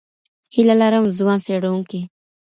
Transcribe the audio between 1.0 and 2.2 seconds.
ځوان څېړونکي